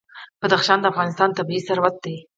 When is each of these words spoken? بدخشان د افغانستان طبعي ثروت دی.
بدخشان 0.41 0.79
د 0.81 0.85
افغانستان 0.91 1.29
طبعي 1.37 1.59
ثروت 1.67 1.95
دی. 2.03 2.15